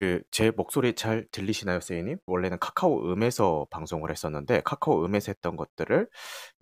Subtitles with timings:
[0.00, 2.18] 그 제 목소리 잘 들리시나요, 세이님?
[2.26, 6.08] 원래는 카카오 음에서 방송을 했었는데 카카오 음에서 했던 것들을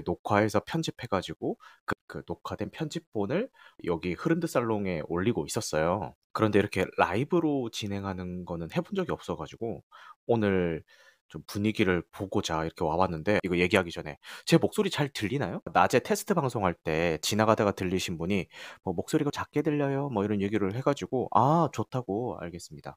[0.05, 3.49] 녹화해서 편집해 가지고 그, 그 녹화된 편집본을
[3.85, 6.15] 여기 흐른드 살롱에 올리고 있었어요.
[6.33, 9.85] 그런데 이렇게 라이브로 진행하는 거는 해본 적이 없어 가지고
[10.27, 10.83] 오늘
[11.29, 15.61] 좀 분위기를 보고자 이렇게 와봤는데 이거 얘기하기 전에 제 목소리 잘 들리나요?
[15.73, 18.47] 낮에 테스트 방송할 때 지나가다가 들리신 분이
[18.85, 22.97] 뭐 목소리가 작게 들려요 뭐 이런 얘기를 해가지고 아 좋다고 알겠습니다.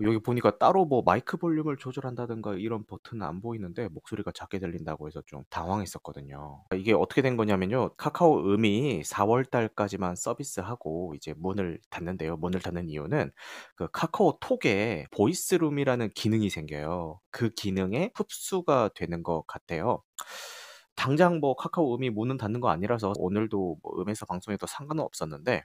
[0.00, 5.22] 여기 보니까 따로 뭐 마이크 볼륨을 조절한다든가 이런 버튼은 안 보이는데 목소리가 작게 들린다고 해서
[5.26, 6.64] 좀 당황했었거든요.
[6.74, 7.94] 이게 어떻게 된 거냐면요.
[7.96, 12.36] 카카오 음이 4월 달까지만 서비스하고 이제 문을 닫는데요.
[12.38, 13.30] 문을 닫는 이유는
[13.76, 17.20] 그 카카오 톡에 보이스룸이라는 기능이 생겨요.
[17.30, 20.02] 그 기능에 흡수가 되는 것 같아요.
[20.96, 25.64] 당장 뭐 카카오 음이 문은 닫는 거 아니라서 오늘도 뭐 음에서 방송해도 상관은 없었는데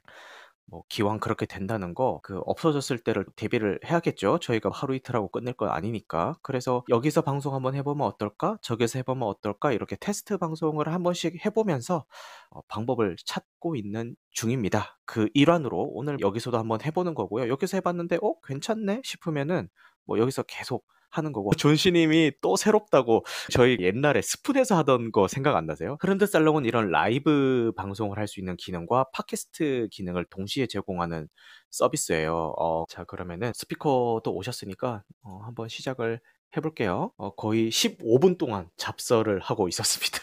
[0.69, 4.39] 뭐 기왕 그렇게 된다는 거 그 없어졌을 때를 대비를 해야겠죠.
[4.39, 6.35] 저희가 하루 이틀 하고 끝낼 건 아니니까.
[6.43, 8.57] 그래서 '여기서 방송 한번 해 보면 어떨까?
[8.61, 12.05] 저기서 해 보면 어떨까?' 이렇게 테스트 방송을 한 번씩 해 보면서
[12.51, 14.99] 어 방법을 찾고 있는 중입니다.
[15.05, 17.49] 그 일환으로 오늘 여기서도 한번 해 보는 거고요.
[17.49, 19.69] 여기서 해 봤는데 '어 괜찮네.' 싶으면은
[20.05, 20.85] 뭐 여기서 계속
[21.17, 25.97] 하는 거고 존씨님이 또 새롭다고 저희 옛날에 스푼에서 하던 거 생각 안 나세요?
[26.01, 31.27] 흐른드 살롱은 이런 라이브 방송을 할 수 있는 기능과 팟캐스트 기능을 동시에 제공하는
[31.71, 32.53] 서비스예요.
[32.57, 36.19] 어, 자 그러면은 스피커도 오셨으니까 어, 한번 시작을
[36.55, 37.11] 해볼게요.
[37.17, 40.19] 어, 거의 15분 동안 잡설을 하고 있었습니다.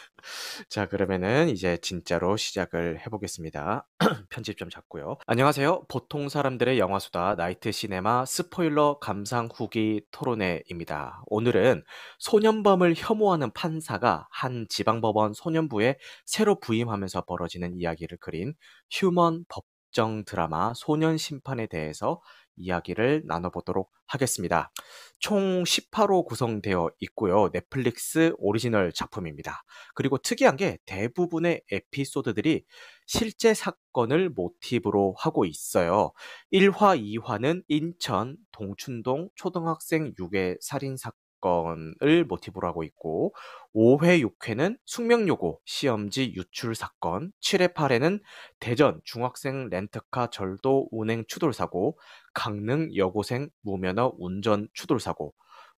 [0.69, 3.86] 자, 그러면은 이제 진짜로 시작을 해보겠습니다.
[4.30, 5.19] 편집 좀 잡고요.
[5.27, 5.84] 안녕하세요.
[5.89, 11.22] 보통 사람들의 영화수다 나이트 시네마 스포일러 감상 후기 토론회입니다.
[11.27, 11.84] 오늘은
[12.19, 18.55] 소년범을 혐오하는 판사가 한 지방법원 소년부에 새로 부임하면서 벌어지는 이야기를 그린
[18.91, 22.20] 휴먼 법정 드라마 소년 심판에 대해서
[22.56, 24.70] 이야기를 나눠보도록 하겠습니다.
[25.19, 27.50] 총 10화로 구성되어 있고요.
[27.52, 29.62] 넷플릭스 오리지널 작품입니다.
[29.94, 32.64] 그리고 특이한 게 대부분의 에피소드들이
[33.06, 36.12] 실제 사건을 모티브로 하고 있어요.
[36.52, 43.34] 1화, 2화는 인천 동춘동 초등학생 유괴 살인 사건 사건을 모티브로 하고 있고
[43.74, 48.20] 5회, 6회는 숙명여고 시험지 유출 사건, 7회, 8회는
[48.58, 51.98] 대전 중학생 렌트카 절도 운행 추돌 사고,
[52.32, 55.34] 강릉 여고생 무면허 운전 추돌 사고,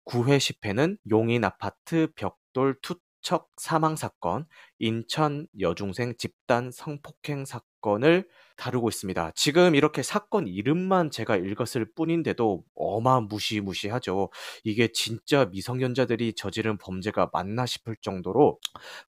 [0.06, 4.46] 9회, 10회는 용인 아파트 벽돌 투척 사망 사건,
[4.78, 8.28] 인천 여중생 집단 성폭행 사건을
[8.58, 9.32] 다루고 있습니다.
[9.36, 14.30] 지금 이렇게 사건 이름만 제가 읽었을 뿐인데도 어마무시무시하죠.
[14.64, 18.60] 이게 진짜 미성년자들이 저지른 범죄가 맞나 싶을 정도로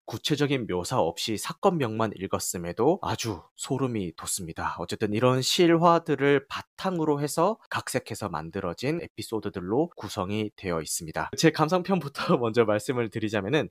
[0.06, 4.75] 구체적인 묘사 없이 사건명만 읽었음에도 아주 소름이 돋습니다.
[4.80, 11.31] 어쨌든 이런 실화들을 바탕으로 해서 각색해서 만들어진 에피소드들로 구성이 되어 있습니다.
[11.38, 13.69] 제 감상편부터 먼저 말씀을 드리자면은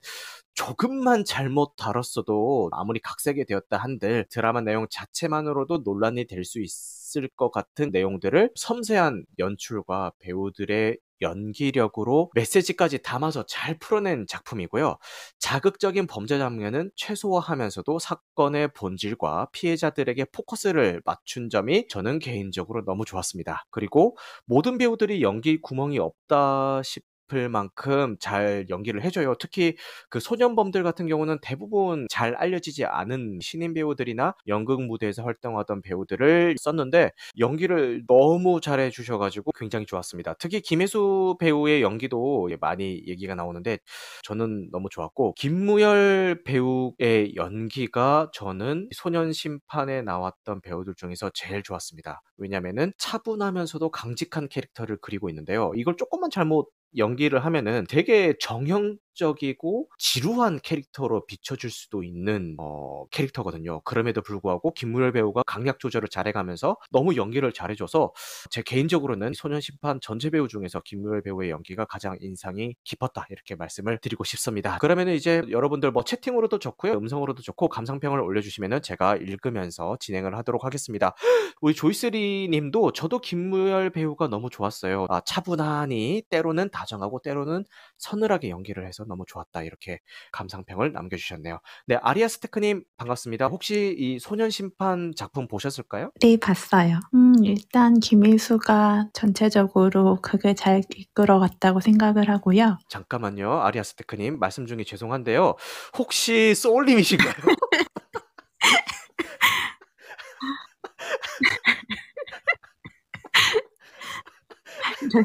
[0.57, 7.51] 조금만 잘못 다뤘어도 아무리 각색이 되었다 한들 드라마 내용 자체만으로도 논란이 될 수 있을 것
[7.51, 14.97] 같은 내용들을 섬세한 연출과 배우들의 연기력으로 메시지까지 담아서 잘 풀어낸 작품이고요.
[15.39, 23.65] 자극적인 범죄 장면은 최소화하면서도 사건의 본질과 피해자들에게 포커스를 맞춘 점이 저는 개인적으로 너무 좋았습니다.
[23.71, 24.17] 그리고
[24.47, 29.35] 모든 배우들이 연기 구멍이 없다 싶 싶을 만큼 잘 연기를 해줘요.
[29.39, 29.77] 특히
[30.09, 37.11] 그 소년범들 같은 경우는 대부분 잘 알려지지 않은 신인 배우들이나 연극 무대에서 활동하던 배우들을 썼는데
[37.39, 40.35] 연기를 너무 잘해 주셔가지고 굉장히 좋았습니다.
[40.39, 43.79] 특히 김혜수 배우의 연기도 많이 얘기가 나오는데
[44.23, 52.23] 저는 너무 좋았고 김무열 배우의 연기가 저는 소년 심판에 나왔던 배우들 중에서 제일 좋았습니다.
[52.39, 55.73] 왜냐면은 차분하면서도 강직한 캐릭터를 그리고 있는데요.
[55.75, 63.81] 이걸 조금만 잘못 연기를 하면은 되게 정형 적이고 지루한 캐릭터로 비춰줄 수도 있는 어, 캐릭터거든요.
[63.81, 68.13] 그럼에도 불구하고 김무열 배우가 강약 조절을 잘해가면서 너무 연기를 잘해줘서
[68.51, 73.99] 제 개인적으로는 소년 심판 전체 배우 중에서 김무열 배우의 연기가 가장 인상이 깊었다 이렇게 말씀을
[73.99, 74.79] 드리고 싶습니다.
[74.79, 81.15] 그러면은 이제 여러분들 뭐 채팅으로도 좋고요, 음성으로도 좋고 감상평을 올려주시면은 제가 읽으면서 진행을 하도록 하겠습니다.
[81.61, 85.07] 우리 조이스리님도 저도 김무열 배우가 너무 좋았어요.
[85.09, 87.65] 아, 차분하니 때로는 다정하고 때로는
[87.99, 89.63] 서늘하게 연기를 해서 너무 좋았다.
[89.63, 90.01] 이렇게
[90.33, 91.61] 감상평을 남겨주셨네요.
[91.87, 93.47] 네, 아리아 스테크님 반갑습니다.
[93.47, 96.11] 혹시 이 소년 심판 작품 보셨을까요?
[96.21, 97.01] 네, 봤어요.
[97.15, 102.79] 음, 일단 김일수가 전체적으로 그게 잘 이끌어갔다고 생각을 하고요.
[102.89, 103.61] 잠깐만요.
[103.61, 105.55] 아리아 스테크님 말씀 중에 죄송한데요.
[105.99, 107.33] 혹시 소울님이신가요?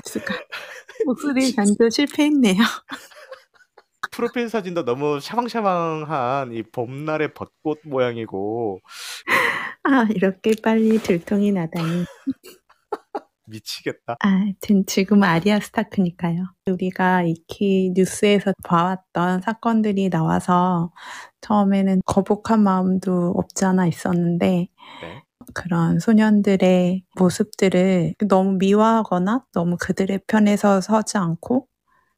[0.05, 0.35] 수가.
[1.05, 2.61] 목소리 변조 실패했네요.
[4.11, 8.79] 프로필 사진도 너무 샤방샤방한 이 봄날의 벚꽃 모양이고
[9.83, 12.05] 아, 이렇게 빨리 들통이 나다니.
[13.47, 14.15] 미치겠다.
[14.19, 16.53] 아, 하여튼 지금은 아리아 스타크니까요.
[16.67, 20.91] 우리가 익히 뉴스에서 봐왔던 사건들이 나와서
[21.41, 24.67] 처음에는 거북한 마음도 없지 않아 있었는데
[25.01, 25.23] 네.
[25.53, 31.67] 그런 소년들의 모습들을 너무 미화하거나 너무 그들의 편에서 서지 않고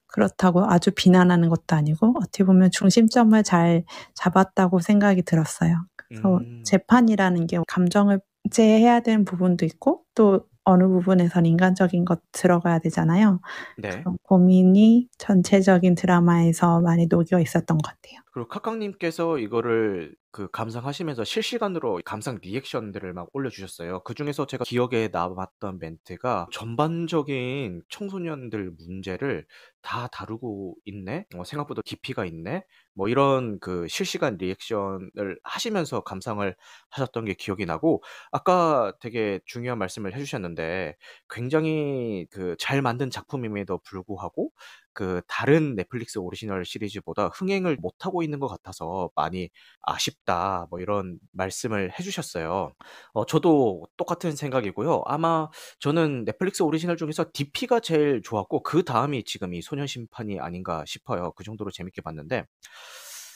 [0.07, 3.83] 그렇다고 아주 비난하는 것도 아니고 어떻게 보면 중심점을 잘
[4.13, 5.85] 잡았다고 생각이 들었어요.
[5.95, 6.61] 그래서 음.
[6.63, 8.21] 재판이라는 게 감정을
[8.51, 13.41] 제해야 되는 부분도 있고 또 어느 부분에선 인간적인 것 들어가야 되잖아요.
[13.77, 14.03] 네.
[14.23, 18.21] 고민이 전체적인 드라마에서 많이 녹여 있었던 것 같아요.
[18.31, 24.01] 그리고 카카님께서 이거를 그 감상하시면서 실시간으로 감상 리액션들을 막 올려주셨어요.
[24.03, 29.45] 그 중에서 제가 기억에 남았던 멘트가 전반적인 청소년들 문제를
[29.83, 31.25] 다 다루고 있네?
[31.35, 32.63] 어, 생각보다 깊이가 있네?
[32.95, 36.55] 뭐 이런 그 실시간 리액션을 하시면서 감상을
[36.89, 38.01] 하셨던 게 기억이 나고,
[38.31, 40.95] 아까 되게 중요한 말씀을 해주셨는데,
[41.29, 44.51] 굉장히 그 잘 만든 작품임에도 불구하고,
[44.93, 49.49] 그 다른 넷플릭스 오리지널 시리즈보다 흥행을 못하고 있는 것 같아서 많이
[49.81, 50.67] 아쉽다.
[50.69, 52.71] 뭐 이런 말씀을 해주셨어요.
[53.13, 55.03] 어, 저도 똑같은 생각이고요.
[55.05, 55.49] 아마
[55.79, 61.31] 저는 넷플릭스 오리지널 중에서 DP가 제일 좋았고, 그 다음이 지금 이 소년 심판이 아닌가 싶어요.
[61.33, 62.45] 그 정도로 재밌게 봤는데.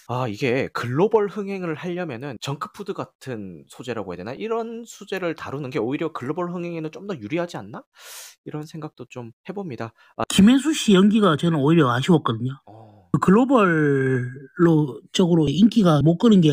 [0.10, 4.34] 아, 이게 글로벌 흥행을 하려면은 정크푸드 같은 소재라고 해야 되나?
[4.34, 7.84] 이런 소재를 다루는 게 오히려 글로벌 흥행에는 좀 더 유리하지 않나?
[8.46, 9.92] 이런 생각도 좀 해봅니다.
[10.16, 12.52] 아, 김혜수 씨 연기가 저는 오히려 아쉬웠거든요.
[12.66, 16.52] 어, 글로벌로 적으로 인기가 못 끄는 게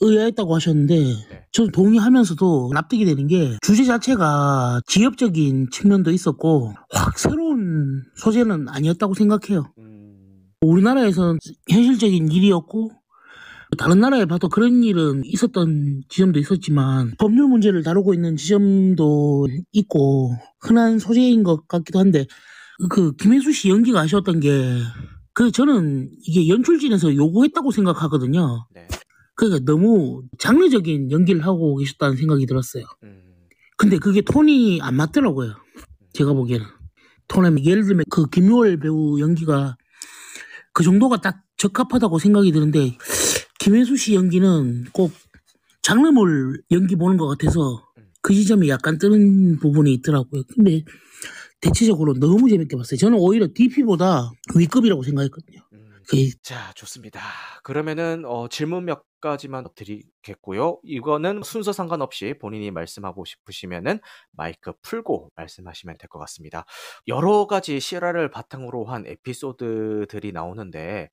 [0.00, 1.46] 의아했다고 하셨는데 네.
[1.52, 9.72] 저는 동의하면서도 납득이 되는 게 주제 자체가 지역적인 측면도 있었고 확 새로운 소재는 아니었다고 생각해요.
[9.78, 9.97] 음,
[10.60, 11.38] 우리나라에서는
[11.70, 12.90] 현실적인 일이었고
[13.76, 20.98] 다른 나라에 봐도 그런 일은 있었던 지점도 있었지만 법률 문제를 다루고 있는 지점도 있고 흔한
[20.98, 22.26] 소재인 것 같기도 한데
[22.88, 24.50] 그 김혜수 씨 연기가 아쉬웠던 게
[25.38, 28.66] 그 저는 이게 연출진에서 요구했다고 생각하거든요.
[28.74, 28.88] 네.
[29.36, 32.82] 그러니까 너무 장르적인 연기를 하고 계셨다는 생각이 들었어요.
[33.04, 33.22] 음,
[33.76, 35.54] 근데 그게 톤이 안 맞더라고요.
[36.12, 36.66] 제가 보기에는.
[37.28, 39.76] 톤에 예를 들면 그 김효월 배우 연기가
[40.78, 42.96] 그 정도가 딱 적합하다고 생각이 드는데
[43.58, 45.10] 김혜수 씨 연기는 꼭
[45.82, 47.84] 장르물 연기 보는 것 같아서
[48.22, 50.44] 그 지점이 약간 뜨는 부분이 있더라고요.
[50.54, 50.84] 근데
[51.60, 52.96] 대체적으로 너무 재밌게 봤어요.
[52.96, 55.58] 저는 오히려 DP보다 위급이라고 생각했거든요.
[55.72, 55.88] 음.
[56.06, 57.22] 그 자, 좋습니다.
[57.64, 60.80] 그러면은 어, 질문 몇 가지만 드리겠고요.
[60.84, 64.00] 이거는 순서 상관없이 본인이 말씀하고 싶으시면은
[64.32, 66.64] 마이크 풀고 말씀하시면 될 것 같습니다.
[67.06, 71.10] 여러 가지 실화를 바탕으로 한 에피소드들이 나오는데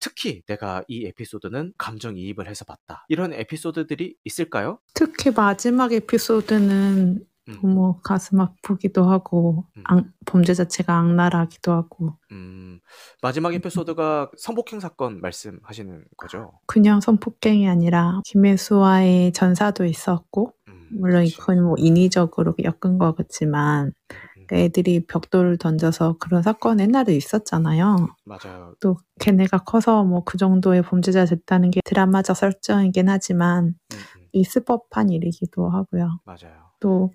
[0.00, 3.04] 특히 내가 이 에피소드는 감정이입을 해서 봤다.
[3.08, 4.78] 이런 에피소드들이 있을까요?
[4.94, 7.27] 특히 마지막 에피소드는 음.
[7.54, 9.82] 너무 가슴 아프기도 하고 음.
[9.84, 12.80] 악- 범죄 자체가 악랄하기도 하고 음,
[13.22, 16.52] 마지막 에피소드가 성폭행 사건 말씀하시는 거죠?
[16.66, 21.36] 그냥 성폭행이 아니라 김혜수와의 전사도 있었고 음, 물론 그치.
[21.36, 28.08] 이건 뭐 인위적으로 엮은 거겠지만 음, 애들이 벽돌을 던져서 그런 사건 옛날에 있었잖아요.
[28.24, 28.74] 맞아요.
[28.80, 34.64] 또 걔네가 커서 뭐 그 정도의 범죄자 됐다는 게 드라마적 설정이긴 하지만 음, 음, 있을
[34.64, 36.20] 법한 일이기도 하고요.
[36.24, 36.67] 맞아요.
[36.80, 37.12] 또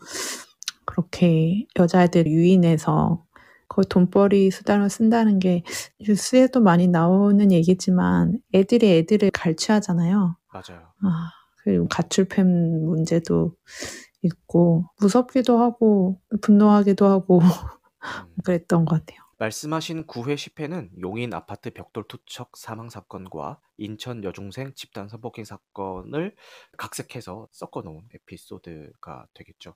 [0.85, 3.23] 그렇게 여자애들 유인해서
[3.67, 5.63] 그 돈벌이 수단을 쓴다는 게
[5.99, 10.37] 뉴스에도 많이 나오는 얘기지만 애들이 애들을 갈취하잖아요.
[10.51, 10.93] 맞아요.
[11.03, 11.31] 아,
[11.63, 13.55] 그리고 가출팸 문제도
[14.21, 17.47] 있고 무섭기도 하고 분노하기도 하고 음.
[18.45, 19.22] 그랬던 것 같아요.
[19.39, 26.35] 말씀하신 9회 10회는 용인 아파트 벽돌 투척 사망 사건과 인천 여중생 집단 성폭행 사건을
[26.77, 29.75] 각색해서 섞어놓은 에피소드가 되겠죠.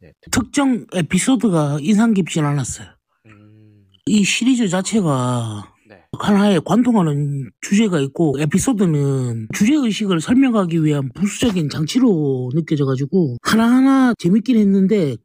[0.00, 0.12] 네.
[0.20, 2.88] 특- 특정 에피소드가 인상 깊진 않았어요.
[3.26, 6.02] 음, 이 시리즈 자체가 네.
[6.18, 15.16] 하나의 관통하는 주제가 있고 에피소드는 주제 의식을 설명하기 위한 부수적인 장치로 느껴져가지고 하나하나 재밌긴 했는데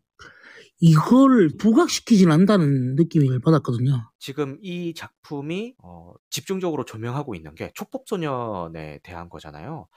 [0.81, 4.09] 이걸 부각시키진 않는다는 느낌을 받았거든요.
[4.19, 9.87] 지금 이 작품이 어, 집중적으로 조명하고 있는 게 촉법소년에 대한 거잖아요.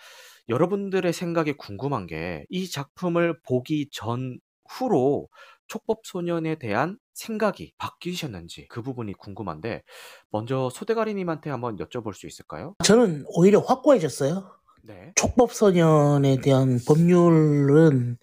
[0.50, 4.38] 여러분들의 생각이 궁금한 게 이 작품을 보기 전
[4.68, 5.28] 후로
[5.68, 9.82] 촉법소년에 대한 생각이 바뀌셨는지 그 부분이 궁금한데
[10.30, 12.74] 먼저 소대가리님한테 한번 여쭤볼 수 있을까요?
[12.84, 14.50] 저는 오히려 확고해졌어요.
[14.82, 15.12] 네.
[15.16, 18.18] 촉법소년에 대한 법률은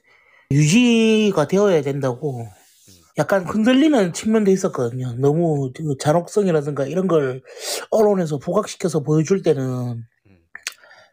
[0.51, 2.48] 유지가 되어야 된다고
[3.17, 5.13] 약간 흔들리는 측면도 있었거든요.
[5.17, 7.41] 너무 그 잔혹성이라든가 이런 걸
[7.91, 10.38] 언론에서 부각시켜서 보여줄 때는 음.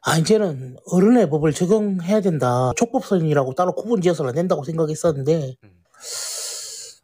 [0.04, 2.72] 아 이제는 어른의 법을 적용해야 된다.
[2.76, 5.70] 촉법선이라고 따로 구분 지어서는 안 된다고 생각했었는데 음.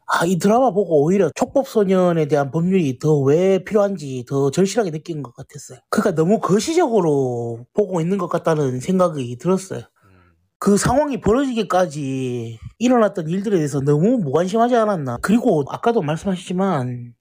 [0.07, 5.79] 아이 드라마 보고 오히려 촉법소년에 대한 법률이 더 왜 필요한지 더 절실하게 느낀 것 같았어요.
[5.89, 9.81] 그러니까 너무 거시적으로 보고 있는 것 같다는 생각이 들었어요.
[10.65, 10.71] 음.
[10.71, 15.19] 그 상황이 벌어지기까지 일어났던 일들에 대해서 너무 무관심하지 않았나.
[15.21, 17.13] 그리고 아까도 말씀하셨지만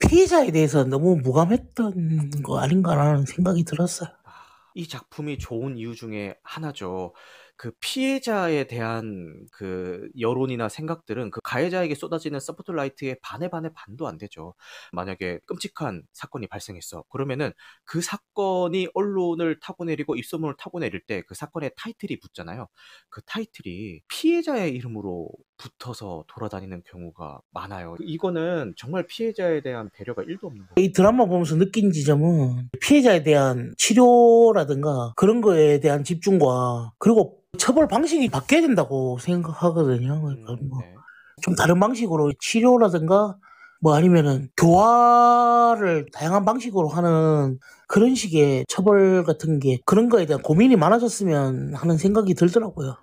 [0.00, 4.10] 피해자에 대해서 너무 무감했던 거 아닌가라는 생각이 들었어요.
[4.24, 4.30] 아,
[4.74, 7.14] 이 작품이 좋은 이유 중에 하나죠.
[7.58, 14.54] 그 피해자에 대한 그 여론이나 생각들은 그 가해자에게 쏟아지는 스포트라이트의 반의 반의 반도 안 되죠.
[14.92, 17.04] 만약에 끔찍한 사건이 발생했어.
[17.10, 17.52] 그러면은
[17.84, 22.68] 그 사건이 언론을 타고 내리고 입소문을 타고 내릴 때 그 사건의 타이틀이 붙잖아요.
[23.10, 27.96] 그 타이틀이 피해자의 이름으로 붙어서 돌아다니는 경우가 많아요.
[28.00, 30.74] 이거는 정말 피해자에 대한 배려가 1도 없는 거예요.
[30.76, 38.28] 이 드라마 보면서 느낀 지점은 피해자에 대한 치료라든가 그런 거에 대한 집중과 그리고 처벌 방식이
[38.30, 40.22] 바뀌어야 된다고 생각하거든요.
[40.22, 40.94] 그러니까 음, 뭐 네.
[41.42, 43.36] 좀 다른 방식으로 치료라든가
[43.80, 50.76] 뭐 아니면은 교화를 다양한 방식으로 하는 그런 식의 처벌 같은 게 그런 거에 대한 고민이
[50.76, 52.96] 많아졌으면 하는 생각이 들더라고요.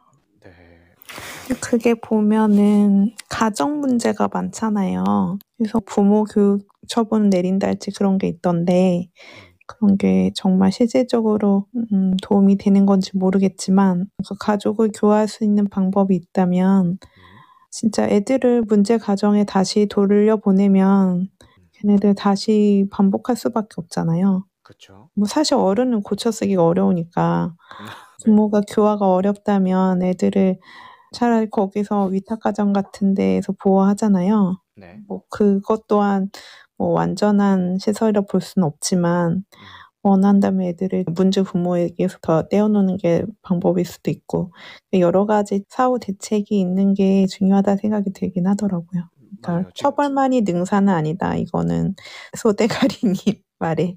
[1.47, 1.55] 네.
[1.61, 5.37] 그게 보면은 가정 문제가 많잖아요.
[5.57, 9.09] 그래서 부모 교육 처분 내린다 할지 그런 게 있던데
[9.67, 16.15] 그런 게 정말 실질적으로 음, 도움이 되는 건지 모르겠지만 그 가족을 교화할 수 있는 방법이
[16.15, 16.97] 있다면 음,
[17.71, 21.29] 진짜 애들을 문제 가정에 다시 돌려 보내면
[21.73, 24.45] 걔네들 다시 반복할 수밖에 없잖아요.
[24.63, 25.09] 그렇죠.
[25.15, 27.85] 뭐 사실 어른은 고쳐 쓰기가 어려우니까 네.
[28.23, 30.59] 부모가 교화가 어렵다면 애들을
[31.15, 34.60] 차라리 거기서 위탁가정 같은 데에서 보호하잖아요.
[34.75, 35.00] 네.
[35.07, 36.29] 뭐 그것 또한
[36.77, 39.43] 뭐 완전한 시설이라 볼 수는 없지만 음,
[40.03, 44.51] 원한다면 애들을 문제 부모에게서 더 떼어놓는 게 방법일 수도 있고
[44.93, 49.10] 여러 가지 사후 대책이 있는 게 중요하다 생각이 들긴 하더라고요.
[49.41, 49.69] 그러니까 맞아요.
[49.74, 51.36] 처벌만이 능사는 아니다.
[51.36, 51.95] 이거는
[52.38, 53.15] 소대가리님
[53.57, 53.95] 말에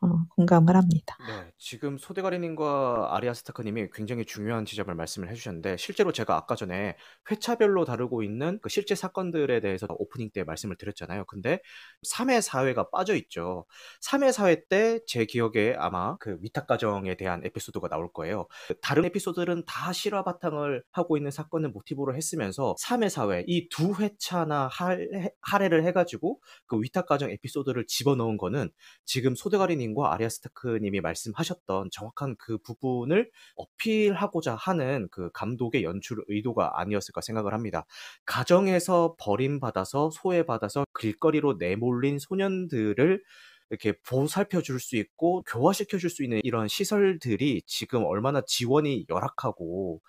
[0.00, 1.16] 어, 공감을 합니다.
[1.20, 6.96] 네, 지금 소대가리님과 아리아 스타크님이 굉장히 중요한 지점을 말씀을 해주셨는데 실제로 제가 아까 전에
[7.30, 11.24] 회차별로 다루고 있는 그 실제 사건들에 대해서 오프닝 때 말씀을 드렸잖아요.
[11.24, 11.60] 근데
[12.06, 13.64] 3회, 4회가 빠져 있죠.
[14.02, 18.46] 3회, 4회 때 제 기억에 아마 그 위탁 가정에 대한 에피소드가 나올 거예요.
[18.82, 24.68] 다른 에피소드들은 다 실화 바탕을 하고 있는 사건을 모티브로 했으면서 3회, 4회 이 두 회차나
[24.70, 28.70] 할애, 할애를 해가지고 그 위탁 가정 에피소드를 집어넣은 거는
[29.04, 36.80] 지금 소대가리님과 아리아 스타크님이 말씀하 셨던 정확한 그 부분을 어필하고자 하는 그 감독의 연출 의도가
[36.80, 37.86] 아니었을까 생각을 합니다.
[38.26, 43.22] 가정에서 버림받아서 소외받아서 길거리로 내몰린 소년들을
[43.70, 50.00] 이렇게 보살펴 줄 수 있고 교화시켜 줄 수 있는 이런 시설들이 지금 얼마나 지원이 열악하고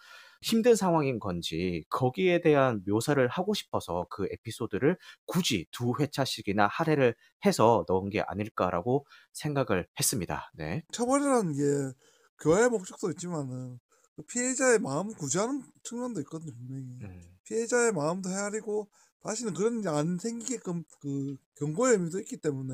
[0.41, 7.15] 힘든 상황인 건지 거기에 대한 묘사를 하고 싶어서 그 에피소드를 굳이 두 회차씩이나 할애를
[7.45, 10.51] 해서 넣은 게 아닐까라고 생각을 했습니다.
[10.55, 10.83] 네.
[10.91, 11.97] 처벌이라는 게
[12.41, 13.79] 교화의 목적도 있지만은
[14.15, 16.99] 그 피해자의 마음을 구제하는 측면도 있거든요, 분명히.
[17.03, 18.89] 음, 피해자의 마음도 헤아리고
[19.23, 22.73] 다시는 그런 일이 안 생기게끔 그 경고의 의미도 있기 때문에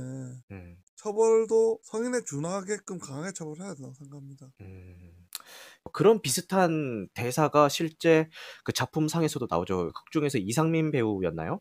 [0.52, 4.52] 음, 처벌도 성인에 준하게끔 강하게 처벌해야 된다고 생각합니다.
[4.62, 5.23] 음.
[5.92, 8.28] 그런 비슷한 대사가 실제
[8.64, 9.92] 그 작품 상에서도 나오죠.
[9.94, 11.60] 극중에서 이상민 배우였나요?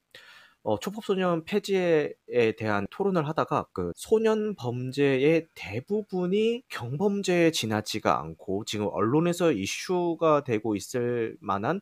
[0.64, 2.12] 어, 촉법소년 폐지에
[2.56, 11.36] 대한 토론을 하다가 그 소년 범죄의 대부분이 경범죄에 지나지가 않고 지금 언론에서 이슈가 되고 있을
[11.40, 11.80] 만한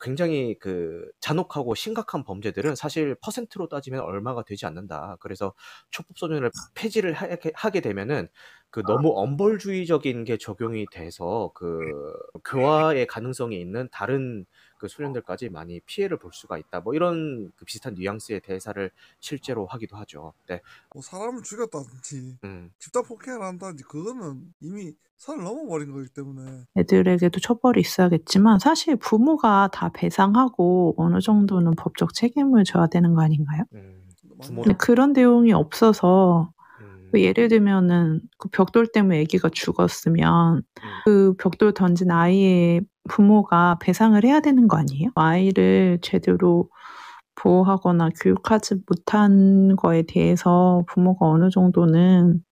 [0.00, 5.16] 굉장히 그 잔혹하고 심각한 범죄들은 사실 퍼센트로 따지면 얼마가 되지 않는다.
[5.20, 5.54] 그래서
[5.90, 8.28] 촉법소년을 폐지를 하게, 하게 되면은
[8.70, 11.78] 그 너무 엄벌주의적인 게 적용이 돼서 그
[12.44, 14.44] 교화의 가능성이 있는 다른
[14.84, 16.80] 그 소년들까지 많이 피해를 볼 수가 있다.
[16.80, 20.34] 뭐 이런 그 비슷한 뉘앙스의 대사를 실제로 하기도 하죠.
[20.46, 20.60] 네.
[20.92, 27.80] 뭐 사람을 죽였다든지 음, 집단 폭행을 한다든지 그거는 이미 선을 넘어버린 거기 때문에 애들에게도 처벌이
[27.80, 33.62] 있어야겠지만 사실 부모가 다 배상하고 어느 정도는 법적 책임을 져야 되는 거 아닌가요?
[33.72, 34.06] 음,
[34.38, 36.52] 근데 그런 내용이 없어서
[37.20, 40.62] 예를 들면은 그 벽돌 때문에 아기가 죽었으면
[41.04, 45.10] 그 벽돌 던진 아이의 부모가 배상을 해야 되는 거 아니에요?
[45.14, 46.68] 아이를 제대로
[47.36, 52.42] 보호하거나 교육하지 못한 거에 대해서 부모가 어느 정도는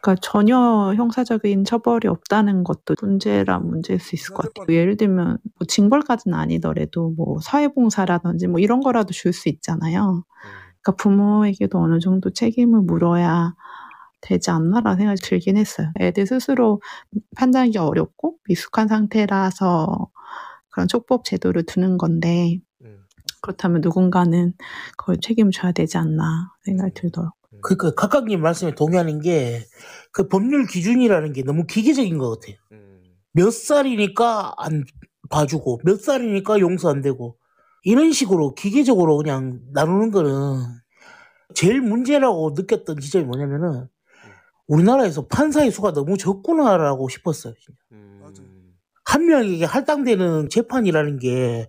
[0.00, 4.76] 그러니까 전혀 형사적인 처벌이 없다는 것도 문제란 문제일 수 있을 것 같아요.
[4.76, 10.24] 예를 들면 뭐 징벌까지는 아니더라도 뭐 사회봉사라든지 뭐 이런 거라도 줄 수 있잖아요.
[10.44, 10.61] 음.
[10.82, 13.54] 그러니까 부모에게도 어느 정도 책임을 물어야
[14.20, 15.90] 되지 않나라는 생각이 들긴 했어요.
[15.98, 16.80] 애들 스스로
[17.36, 20.08] 판단하기 어렵고 미숙한 상태라서
[20.70, 23.04] 그런 촉법 제도를 두는 건데 음.
[23.40, 24.52] 그렇다면 누군가는
[24.96, 27.32] 그걸 책임을 져야 되지 않나 생각이 들더라고요.
[27.62, 29.66] 그러니까 각각님 말씀에 동의하는 게
[30.12, 32.56] 그 법률 기준이라는 게 너무 기계적인 것 같아요.
[32.72, 33.00] 음.
[33.32, 34.84] 몇 살이니까 안
[35.30, 37.36] 봐주고 몇 살이니까 용서 안 되고
[37.84, 40.62] 이런 식으로 기계적으로 그냥 나누는 거는
[41.54, 43.88] 제일 문제라고 느꼈던 지점이 뭐냐면은
[44.66, 47.54] 우리나라에서 판사의 수가 너무 적구나라고 싶었어요.
[47.54, 47.78] 진짜.
[47.92, 48.22] 음.
[49.04, 51.68] 한 명에게 할당되는 재판이라는 게,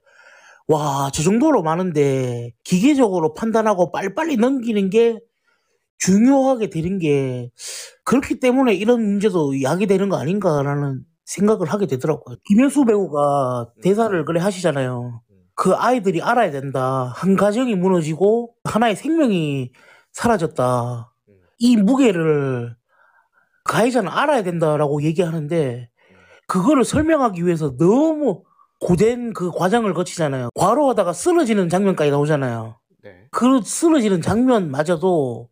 [0.67, 5.19] 와, 저 정도로 많은데, 기계적으로 판단하고 빨리빨리 넘기는 게
[5.97, 7.49] 중요하게 되는 게,
[8.05, 12.37] 그렇기 때문에 이런 문제도 야기되는 거 아닌가라는 생각을 하게 되더라고요.
[12.45, 15.21] 김혜수 배우가 대사를 그래 하시잖아요.
[15.55, 17.11] 그 아이들이 알아야 된다.
[17.15, 19.71] 한 가정이 무너지고, 하나의 생명이
[20.11, 21.13] 사라졌다.
[21.59, 22.75] 이 무게를
[23.63, 25.89] 가해자는 알아야 된다라고 얘기하는데,
[26.47, 28.43] 그거를 설명하기 위해서 너무
[28.79, 30.49] 고된 그 과정을 거치잖아요.
[30.55, 32.77] 과로하다가 쓰러지는 장면까지 나오잖아요.
[33.03, 33.27] 네.
[33.31, 35.49] 그 쓰러지는 장면마저도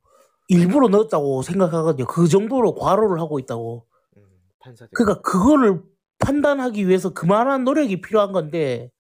[0.50, 2.08] 일부러 넣었다고 생각하거든요.
[2.08, 3.86] 그 정도로 과로를 하고 있다고.
[4.18, 4.24] 음.
[4.60, 4.90] 판사들.
[4.94, 5.82] 그러니까 그거를
[6.20, 8.92] 판단하기 위해서 그만한 노력이 필요한 건데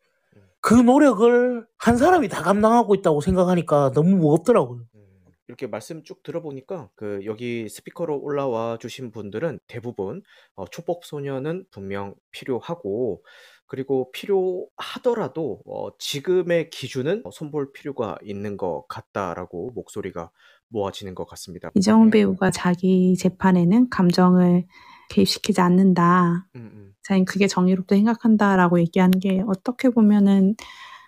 [0.61, 4.85] 그 노력을 한 사람이 다 감당하고 있다고 생각하니까 너무 무겁더라고요.
[4.93, 5.01] 음,
[5.47, 10.21] 이렇게 말씀 쭉 들어보니까 그 여기 스피커로 올라와 주신 분들은 대부분
[10.55, 13.23] 어, 초법 소년은 분명 필요하고
[13.65, 20.29] 그리고 필요하더라도 어, 지금의 기준은 어, 손볼 필요가 있는 것 같다라고 목소리가
[20.71, 21.69] 모아지는 것 같습니다.
[21.75, 24.65] 이정훈 음, 배우가 자기 재판에는 감정을
[25.09, 26.47] 개입시키지 않는다.
[26.55, 30.55] 음, 음, 자기는 그게 정의롭다 생각한다라고 얘기하는 게 어떻게 보면은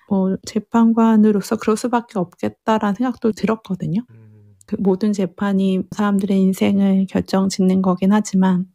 [0.09, 4.01] 뭐 재판관으로서 그럴 수밖에 없겠다라는 생각도 들었거든요.
[4.09, 8.65] 음, 그 모든 재판이 사람들의 인생을 결정짓는 거긴 하지만 음,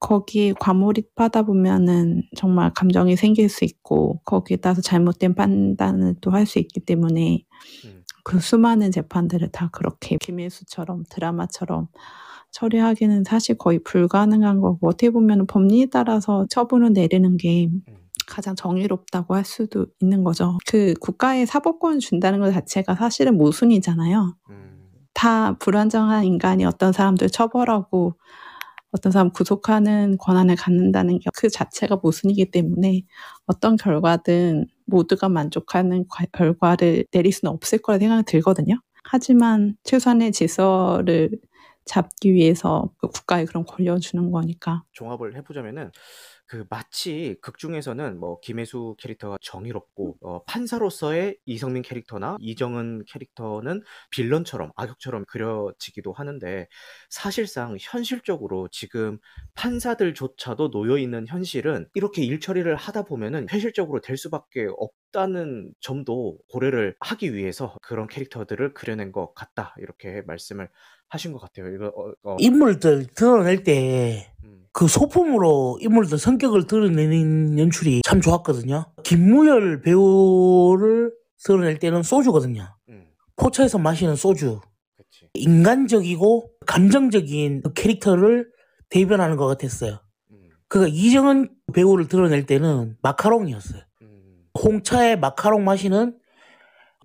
[0.00, 6.58] 거기에 과몰입하다 보면은 정말 감정이 생길 수 있고 거기에 따라서 잘못된 판단을 또 할 수
[6.58, 7.44] 있기 때문에
[7.84, 11.88] 음, 그 수많은 재판들을 다 그렇게 김일수처럼 드라마처럼
[12.52, 17.82] 처리하기는 사실 거의 불가능한 거고 어떻게 보면 법리에 따라서 처분을 내리는 게 음,
[18.26, 20.58] 가장 정의롭다고 할 수도 있는 거죠.
[20.66, 24.36] 그 국가에 사법권 준다는 것 자체가 사실은 모순이잖아요.
[24.50, 28.14] 음, 다 불안정한 인간이 어떤 사람들 처벌하고
[28.92, 33.02] 어떤 사람 구속하는 권한을 갖는다는 게 그 자체가 모순이기 때문에
[33.46, 38.76] 어떤 결과든 모두가 만족하는 과- 결과를 내릴 수는 없을 거라 생각이 들거든요.
[39.04, 41.30] 하지만 최소한의 질서를
[41.84, 44.84] 잡기 위해서 그 국가에 그런 권리を주는 거니까.
[44.92, 45.90] 종합을 해보자면은
[46.52, 54.70] 그 마치 극 중에서는 뭐 김혜수 캐릭터가 정의롭고 어, 판사로서의 이성민 캐릭터나 이정은 캐릭터는 빌런처럼
[54.76, 56.68] 악역처럼 그려지기도 하는데
[57.08, 59.18] 사실상 현실적으로 지금
[59.54, 66.38] 판사들조차도 놓여 있는 현실은 이렇게 일 처리를 하다 보면은 현실적으로 될 수밖에 없 다는 점도
[66.48, 70.68] 고려를 하기 위해서 그런 캐릭터들을 그려낸 것 같다 이렇게 말씀을
[71.08, 71.68] 하신 것 같아요.
[71.68, 78.86] 이거 어, 어, 인물들 드러낼 때그 음, 소품으로 인물들 성격을 드러내는 연출이 참 좋았거든요.
[79.04, 81.12] 김무열 배우를
[81.44, 82.66] 드러낼 때는 소주거든요.
[82.88, 84.60] 음, 포차에서 마시는 소주.
[84.96, 85.28] 그치.
[85.34, 88.50] 인간적이고 감정적인 그 캐릭터를
[88.88, 90.00] 대변하는 것 같았어요.
[90.30, 93.82] 음, 그가 이정은 배우를 드러낼 때는 마카롱이었어요.
[94.56, 96.16] 음, 홍차에 마카롱 마시는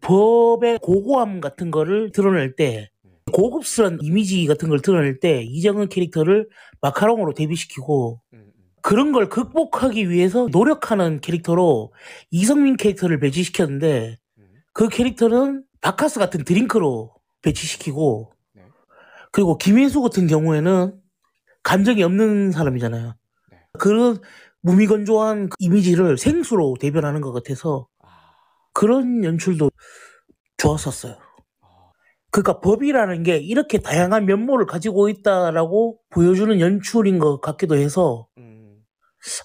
[0.01, 2.89] 법의 고고함 같은 거를 드러낼 때
[3.33, 6.47] 고급스러운 이미지 같은 걸 드러낼 때 이정은 캐릭터를
[6.81, 11.91] 마카롱으로 대비시키고 음, 음, 그런 걸 극복하기 위해서 노력하는 캐릭터로
[12.31, 18.63] 이성민 캐릭터를 배치시켰는데 음, 그 캐릭터는 박카스 같은 드링크로 배치시키고 네.
[19.31, 20.93] 그리고 김혜수 같은 경우에는
[21.63, 23.15] 감정이 없는 사람이잖아요.
[23.51, 23.57] 네.
[23.73, 24.19] 그런
[24.67, 28.07] 무미건조한 그 이미지를 생수로 대변하는 것 같아서 아,
[28.73, 29.71] 그런 연출도
[30.57, 31.13] 좋았었어요.
[31.61, 31.67] 아,
[32.31, 38.83] 그러니까 법이라는 게 이렇게 다양한 면모를 가지고 있다라고 보여주는 연출인 것 같기도 해서 음,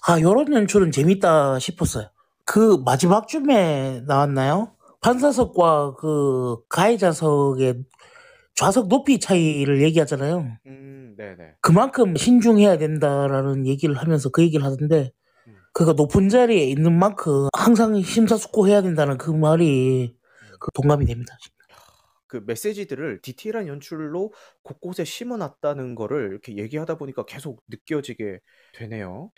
[0.07, 2.09] 아 이런 연출은 재밌다 싶었어요.
[2.45, 4.75] 그 마지막 쯤에 나왔나요?
[4.99, 7.83] 판사석과 그 가해자석의
[8.55, 10.57] 좌석 높이 차이를 얘기하잖아요.
[10.67, 11.55] 음, 네네.
[11.61, 15.11] 그만큼 신중해야 된다라는 얘기를 하면서 그 얘기를 하던데
[15.47, 15.55] 음.
[15.73, 20.15] 그가 높은 자리에 있는 만큼 항상 심사숙고해야 된다는 그 말이
[20.59, 21.35] 그 동감이 됩니다.
[22.27, 28.39] 그 메시지들을 디테일한 연출로 곳곳에 심어놨다는 거를 이렇게 얘기하다 보니까 계속 느껴지게
[28.73, 29.31] 되네요.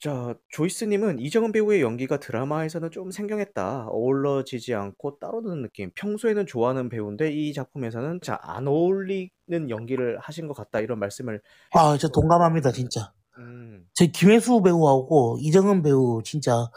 [0.00, 3.88] 자, 조이스님은 이정은 배우의 연기가 드라마에서는 좀 생경했다.
[3.88, 5.90] 어우러지지 않고 따로 노는 느낌.
[5.94, 9.30] 평소에는 좋아하는 배우인데 이 작품에서는 잘안 어울리는
[9.70, 10.80] 연기를 하신 것 같다.
[10.80, 11.40] 이런 말씀을
[11.72, 13.12] 아, 저 동감합니다, 진짜.
[13.38, 16.68] 음, 저 김혜수 배우하고 이정은 배우 진짜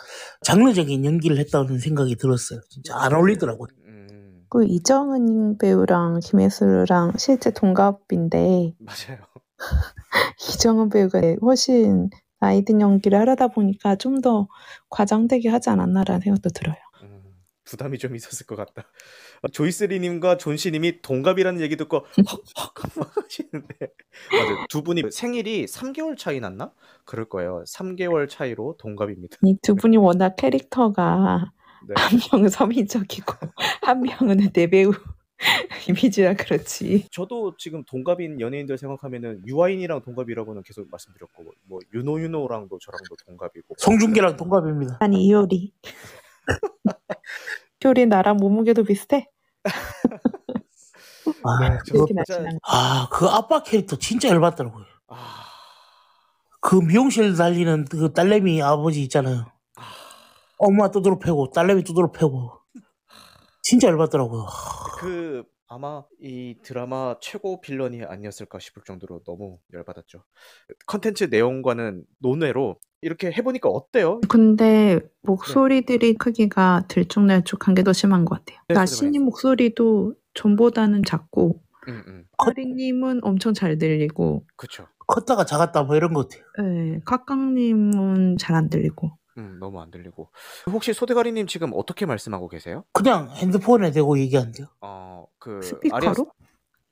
[0.42, 2.62] 장르적인 연기를 했다는 생각이 들었어요.
[2.70, 3.68] 진짜 안 어울리더라고요.
[3.86, 9.20] 음, 그 이정은 배우랑 김혜수랑 실제 동갑인데 맞아요.
[10.56, 12.10] 이정은 배우가 훨씬
[12.42, 14.48] 나이 든 연기를 하려다 보니까 좀 더
[14.90, 16.76] 과장되게 하지 않았나라는 생각도 들어요.
[17.04, 17.22] 음,
[17.64, 18.84] 부담이 좀 있었을 것 같다.
[19.42, 23.76] 어, 조이스리님과 존씨님이 동갑이라는 얘기 듣고 헉헉 막 하시는데
[24.32, 24.66] 맞아요.
[24.70, 26.72] 두 분이 생일이 3개월 차이 났나?
[27.06, 27.64] 그럴 거예요.
[27.68, 29.38] 3개월 차이로 동갑입니다.
[29.44, 31.52] 이 두 분이 워낙 캐릭터가
[31.88, 31.94] 네.
[31.98, 33.34] 한 명은 서민적이고
[33.82, 34.92] 한 명은 내배우
[35.90, 37.08] 이미지라 그렇지.
[37.12, 44.98] 저도 지금 동갑인 연예인들 생각하면은 유아인이랑 동갑이라고는 계속 말씀드렸고 뭐 윤호윤호랑도 저랑도 동갑이고 송중기랑 동갑입니다.
[45.00, 45.74] 아니 이효리.
[47.84, 49.28] 효리 나랑 몸무게도 비슷해.
[51.44, 54.86] 아, 네, 그거- 그렇게 진짜- 아, 그 아빠 캐릭터 진짜 열받더라고요.
[55.08, 55.46] 아,
[56.60, 59.46] 그 미용실 달리는 그 딸내미 아버지 있잖아요.
[60.60, 62.61] 엄마 두드러 패고 딸내미 두드러 패고
[63.62, 64.46] 진짜 열받더라고요.
[64.98, 70.24] 그 아마 이 드라마 최고 빌런이 아니었을까 싶을 정도로 너무 열받았죠.
[70.88, 74.20] 컨텐츠 내용과는 논외로 이렇게 해보니까 어때요?
[74.28, 78.60] 근데 목소리들이 크기가 들쭉날쭉한 게 더 심한 것 같아요.
[78.68, 84.86] 네, 나시님 목소리도 전보다는 작고 음, 음, 허리님은 엄청 잘 들리고 그쵸.
[85.08, 86.46] 컸다가 작았다 뭐 이런 것 같아요.
[86.68, 90.30] 네, 카깡님은 잘 안 들리고 음, 너무 안 들리고.
[90.72, 92.84] 혹시 소대가리 님 지금 어떻게 말씀하고 계세요?
[92.94, 94.68] 그냥 핸드폰에 대고 얘기한대요.
[94.82, 95.96] 어, 그 스피커로?
[95.98, 96.14] 아리아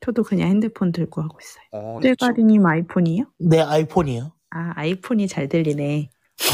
[0.01, 1.63] 저도 그냥 핸드폰 들고 하고 있어요.
[1.71, 3.25] 어, 근데 지금- 뜰가리님 아이폰이요?
[3.39, 4.31] 내 아이폰이에요.
[4.51, 6.09] 아 아이폰이 잘 들리네.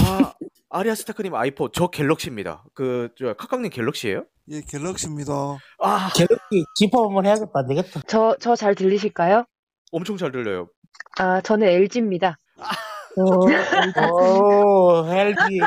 [0.08, 0.34] 아,
[0.70, 2.66] 아리아 스타크 님 아이폰 저 갤럭시입니다.
[2.74, 4.26] 그저 카카님 갤럭시예요?
[4.50, 5.34] 예, 갤럭시입니다.
[5.80, 7.52] 아, 갤럭시 집합 한번 해야겠다.
[7.54, 8.02] 안 되겠다.
[8.08, 9.46] 저, 저 잘 들리실까요?
[9.92, 10.68] 엄청 잘 들려요.
[11.20, 12.38] 아, 저는 LG입니다.
[13.18, 15.60] 오, LG.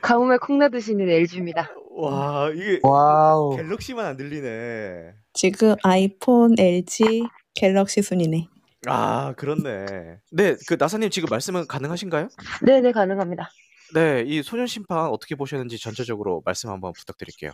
[0.00, 1.70] 가뭄에 콩 나듯 쓰는 LG입니다.
[1.94, 3.56] 와, 이게 wow.
[3.56, 5.14] 갤럭시만 안 들리네.
[5.32, 8.48] 지금 아이폰, LG, 갤럭시 순이네.
[8.86, 10.18] 아, 그렇네.
[10.32, 12.28] 네, 그 나사님 지금 말씀은 가능하신가요?
[12.62, 13.48] 네 네, 가능합니다.
[13.94, 17.52] 네, 이 소년 심판 어떻게 보셨는지 전체적으로 말씀 한번 부탁드릴게요.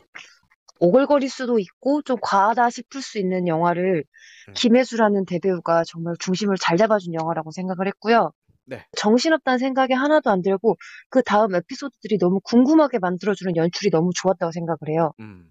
[0.81, 4.05] 오글거릴 수도 있고 좀 과하다 싶을 수 있는 영화를
[4.49, 4.55] 음.
[4.55, 8.33] 김혜수라는 대배우가 정말 중심을 잘 잡아준 영화라고 생각을 했고요.
[8.69, 8.85] 네.
[8.97, 10.77] 정신없다는 생각이 하나도 안 들고
[11.09, 15.13] 그 다음 에피소드들이 너무 궁금하게 만들어주는 연출이 너무 좋았다고 생각을 해요.
[15.21, 15.51] 음,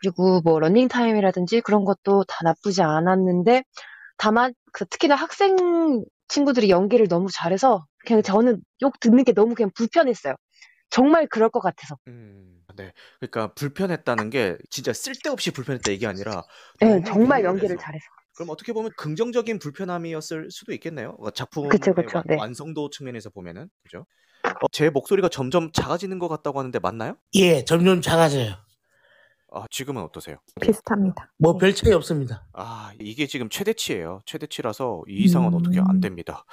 [0.00, 3.62] 그리고 뭐 러닝 타임이라든지 그런 것도 다 나쁘지 않았는데
[4.18, 9.70] 다만 그 특히나 학생 친구들이 연기를 너무 잘해서 그냥 저는 욕 듣는 게 너무 그냥
[9.74, 10.34] 불편했어요.
[10.96, 11.96] 정말 그럴 것 같아서.
[12.08, 12.92] 음, 네.
[13.20, 16.42] 그러니까 불편했다는 게 진짜 쓸데없이 불편했다 이게 아니라
[16.80, 17.82] 네, 정말 연기를 연기를 해서.
[17.84, 18.06] 잘해서.
[18.34, 21.16] 그럼 어떻게 보면 긍정적인 불편함이었을 수도 있겠네요.
[21.18, 22.36] 어, 작품의 그쵸, 그쵸, 완, 네.
[22.36, 24.06] 완성도 측면에서 보면은 그죠?
[24.62, 27.16] 어, 제 목소리가 점점 작아지는 것 같다고 하는데 맞나요?
[27.34, 28.56] 예, 점점 작아져요.
[29.52, 30.36] 아, 지금은 어떠세요?
[30.60, 31.32] 비슷합니다.
[31.38, 32.46] 뭐별 차이 없습니다.
[32.52, 34.22] 아, 이게 지금 최대치예요.
[34.26, 36.00] 최대치라서 이 이상은 어떻게 안 음.
[36.00, 36.44] 됩니다.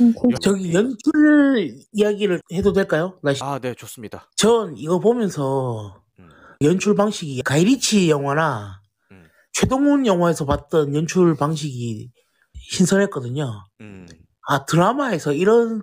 [0.00, 3.18] 음, 저기 연출 이야기를 해도 될까요?
[3.22, 4.28] 나 시- 아, 네, 좋습니다.
[4.36, 6.28] 전 이거 보면서 음,
[6.62, 8.82] 연출 방식이 가이리치 영화나
[9.12, 9.24] 음.
[9.52, 12.10] 최동훈 영화에서 봤던 연출 방식이
[12.54, 13.64] 신선했거든요.
[13.80, 14.06] 음,
[14.48, 15.82] 아, 드라마에서 이런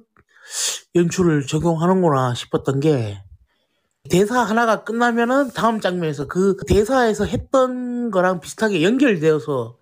[0.95, 3.21] 연출을 적용하는구나 싶었던 게
[4.07, 9.77] 대사 하나가 끝나면은 다음 장면에서 그 대사에서 했던 거랑 비슷하게 연결되어서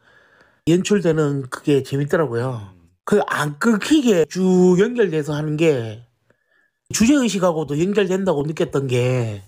[0.67, 2.73] 연출되는 그게 재밌더라고요.
[2.73, 6.05] 음, 그안 끊기게 쭉 연결돼서 하는 게
[6.93, 9.43] 주제의식하고도 연결된다고 느꼈던 게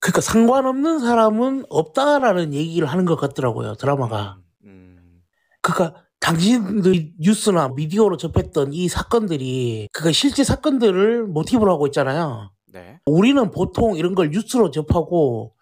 [0.00, 5.22] 그러니까 상관없는 사람은 없다라는 얘기를 하는 것 같더라고요 드라마가 음,
[5.62, 12.98] 그러니까 당신들 뉴스나 미디어로 접했던 이 사건들이 그니까 실제 사건들을 모티브로 하고 있잖아요 네.
[13.06, 15.54] 우리는 보통 이런 걸 뉴스로 접하고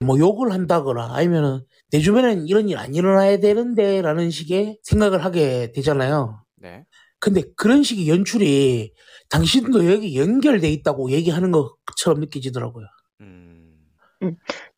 [0.00, 5.72] 뭐 욕을 한다거나 아니면은 내 주변엔 이런 일 안 일어나야 되는데 라는 식의 생각을 하게
[5.72, 6.84] 되잖아요 네.
[7.20, 8.92] 근데 그런 식의 연출이
[9.30, 12.86] 당신도 여기 연결돼 있다고 얘기하는 것처럼 느껴지더라고요.
[13.20, 14.36] 음,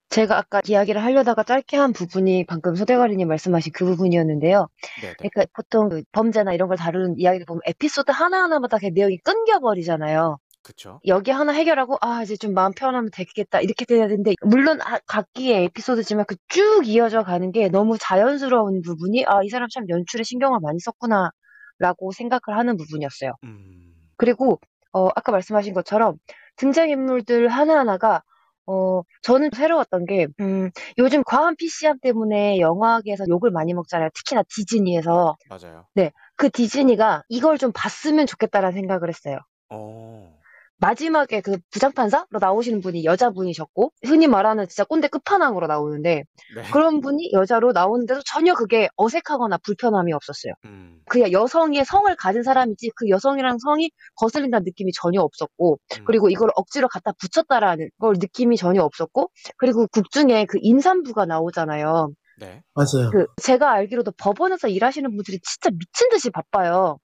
[0.08, 4.68] 제가 아까 이야기를 하려다가 짧게 한 부분이 방금 소대가리님 말씀하신 그 부분이었는데요.
[5.02, 5.14] 네, 네.
[5.18, 10.38] 그러니까 보통 그 범죄나 이런 걸 다루는 이야기를 보면 에피소드 하나하나마다 그 내용이 끊겨버리잖아요.
[10.70, 11.00] 그쵸.
[11.06, 15.64] 여기 하나 해결하고 아 이제 좀 마음 편하면 되겠다 이렇게 돼야 되는데 물론 아, 각기의
[15.64, 20.61] 에피소드지만 그 쭉 이어져 가는 게 너무 자연스러운 부분이 아 이 사람 참 연출에 신경을
[20.62, 23.33] 많이 썼구나라고 생각을 하는 부분이었어요.
[23.44, 23.94] 음.
[24.16, 24.61] 그리고
[24.92, 26.16] 어 아까 말씀하신 것처럼
[26.56, 28.22] 등장인물들 하나하나가
[28.66, 34.11] 어 저는 새로웠던 게 음 요즘 과한 PC함 때문에 영화계에서 욕을 많이 먹잖아요.
[34.14, 35.37] 특히나 디즈니에서.
[35.48, 35.87] 맞아요.
[35.94, 36.12] 네.
[36.37, 39.38] 그 디즈니가 이걸 좀 봤으면 좋겠다라는 생각을 했어요.
[39.70, 40.39] 어.
[40.80, 46.24] 마지막에 그 부장판사로 나오시는 분이 여자분이셨고 흔히 말하는 진짜 꼰대 끝판왕으로 나오는데
[46.56, 46.62] 네.
[46.72, 50.54] 그런 분이 여자로 나오는데도 전혀 그게 어색하거나 불편함이 없었어요.
[50.64, 51.00] 음.
[51.06, 56.04] 그냥 여성의 성을 가진 사람이지 그 여성이랑 성이 거슬린다는 느낌이 전혀 없었고 음.
[56.06, 62.10] 그리고 이걸 억지로 갖다 붙였다라는 걸 느낌이 전혀 없었고 그리고 극 중에 그 임산부가 나오잖아요.
[62.38, 62.62] 네.
[62.74, 63.10] 맞아요.
[63.12, 66.98] 그 제가 알기로도 법원에서 일하시는 분들이 진짜 미친 듯이 바빠요.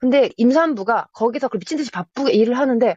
[0.00, 2.94] 근데 임산부가 거기서 그 미친 듯이 바쁘게 일을 하는데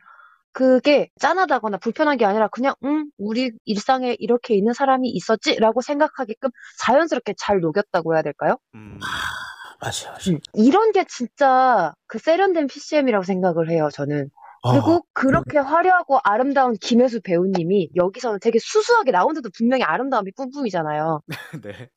[0.56, 7.34] 그게 짠하다거나 불편한 게 아니라 그냥 음 우리 일상에 이렇게 있는 사람이 있었지라고 생각하게끔 자연스럽게
[7.38, 8.56] 잘 녹였다고 해야 될까요?
[8.74, 8.98] 음.
[9.82, 10.14] 맞아요.
[10.14, 10.38] 맞아요.
[10.38, 14.30] 음, 이런 게 진짜 그 세련된 PCM이라고 생각을 해요, 저는.
[14.72, 21.22] 그리고 아, 그렇게 화려하고 아름다운 김혜수 배우님이 여기서는 되게 수수하게 나오는데도 분명히 아름다움이 뿜뿜이잖아요.
[21.64, 21.90] 네.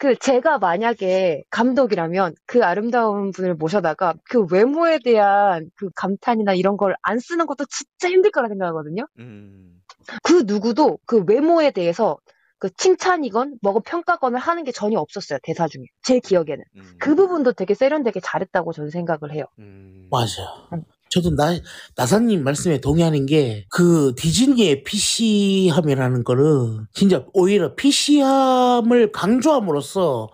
[0.00, 6.94] 그 제가 만약에 감독이라면 그 아름다운 분을 모셔다가 그 외모에 대한 그 감탄이나 이런 걸
[7.02, 9.06] 안 쓰는 것도 진짜 힘들 거라 생각하거든요.
[9.18, 9.80] 음.
[10.22, 12.18] 그 누구도 그 외모에 대해서
[12.58, 15.84] 그 칭찬이건 뭐고 평가건을 하는 게 전혀 없었어요, 대사 중에.
[16.02, 16.64] 제 기억에는.
[16.76, 16.82] 음.
[16.98, 19.44] 그 부분도 되게 세련되게 잘했다고 저는 생각을 해요.
[19.60, 20.08] 음.
[20.10, 20.68] 맞아요.
[21.08, 21.10] 음.
[21.10, 21.58] 저도 나,
[21.96, 30.28] 나사님 말씀에 동의하는 게, 그, 디즈니의 PC함이라는 거는, 진짜 오히려 PC함을 강조함으로써,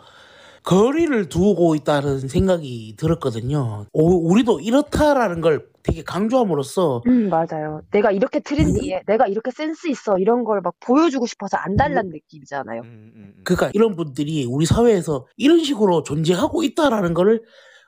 [0.65, 3.85] 거리를 두고 있다는 생각이 들었거든요.
[3.93, 7.83] 오, 우리도 이렇다라는 걸 되게 강조함으로써, 음, 맞아요.
[7.93, 12.81] 내가 이렇게 트렌디해, 내가 이렇게 센스 있어, 이런 걸 막 보여주고 싶어서 안 달란 느낌이잖아요.
[12.81, 13.35] 음, 음, 음.
[13.45, 17.43] 그러니까 이런 분들이 우리 사회에서 이런 식으로 존재하고 있다라는 거를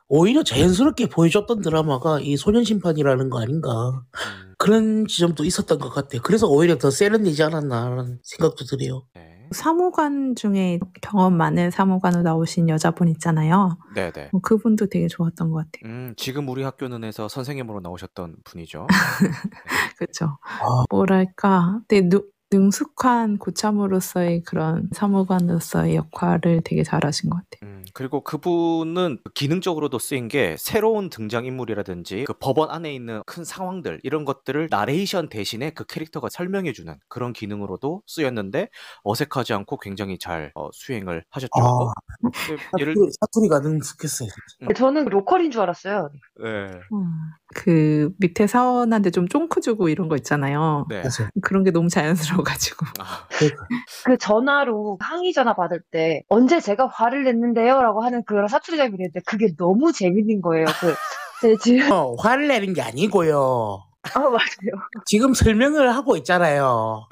[0.09, 3.71] 오히려 자연스럽게 보여줬던 드라마가 이 소년 심판이라는 거 아닌가.
[3.91, 4.55] 음.
[4.59, 6.23] 그런 지점도 있었던 것 같아요.
[6.23, 9.03] 그래서 오히려 더 세련되지 않았나라는 생각도 들어요.
[9.15, 9.37] 네.
[9.53, 13.79] 사무관 중에 경험 많은 사무관으로 나오신 여자분 있잖아요.
[13.95, 14.29] 네, 네.
[14.33, 15.93] 어, 그분도 되게 좋았던 것 같아요.
[15.93, 18.87] 음, 지금 우리 학교는에서 선생님으로 나오셨던 분이죠.
[19.99, 20.39] 그렇죠.
[20.43, 20.85] 아.
[20.91, 27.71] 뭐랄까, 되게 누, 능숙한 고참으로서의 그런 사무관으로서의 역할을 되게 잘하신 것 같아요.
[27.71, 34.25] 음, 그리고 그분은 기능적으로도 쓰인 게 새로운 등장인물이라든지 그 법원 안에 있는 큰 상황들 이런
[34.25, 38.69] 것들을 나레이션 대신에 그 캐릭터가 설명해주는 그런 기능으로도 쓰였는데
[39.03, 41.51] 어색하지 않고 굉장히 잘 어, 수행을 하셨죠.
[41.55, 41.67] 아.
[41.67, 41.93] 어?
[42.47, 44.29] 그 예를 사투리, 사투리가 능숙했어요.
[44.59, 44.75] 진짜.
[44.75, 46.11] 저는 로컬인 줄 알았어요.
[46.43, 46.47] 네.
[46.93, 47.13] 음,
[47.55, 50.87] 그 밑에 사원한테 좀 쫑크 주고 이런 거 있잖아요.
[50.89, 51.03] 네.
[51.43, 52.87] 그런 게 너무 자연스러워 가지고.
[53.01, 53.27] 아,
[54.05, 57.83] 그 전화로 항의 전화 받을 때 언제 제가 화를 냈는데요?
[57.83, 60.67] 라고 하는 그런 사투리 잡이 있는데 그게 너무 재밌는 거예요.
[60.81, 60.95] 그,
[61.41, 63.83] 제 지금, 어, 화를 내는 게 아니고요.
[64.15, 64.39] 아, 맞아요.
[65.05, 67.09] 지금 설명을 하고 있잖아요.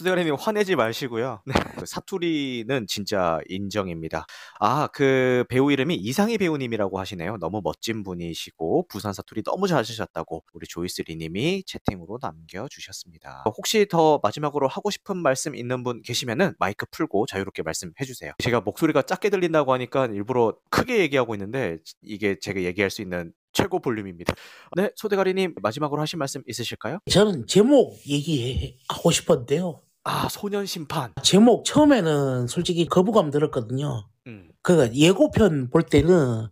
[0.00, 1.42] 수대가리님 화내지 마시고요.
[1.44, 1.52] 네.
[1.78, 4.24] 그 사투리는 진짜 인정입니다.
[4.58, 7.36] 아, 그 배우 이름이 이상희 배우님이라고 하시네요.
[7.36, 13.44] 너무 멋진 분이시고 부산 사투리 너무 잘 쓰셨다고 우리 조이스리님이 채팅으로 남겨주셨습니다.
[13.58, 18.32] 혹시 더 마지막으로 하고 싶은 말씀 있는 분 계시면은 마이크 풀고 자유롭게 말씀해 주세요.
[18.38, 23.80] 제가 목소리가 작게 들린다고 하니까 일부러 크게 얘기하고 있는데 이게 제가 얘기할 수 있는 최고
[23.80, 24.32] 볼륨입니다.
[24.76, 27.00] 네, 소대가리님 마지막으로 하실 말씀 있으실까요?
[27.10, 29.82] 저는 제목 얘기하고 싶었는데요.
[30.04, 31.12] 아, 소년 심판.
[31.22, 34.08] 제목 처음에는 솔직히 거부감 들었거든요.
[34.26, 36.48] 음, 그 예고편 볼 때는 음.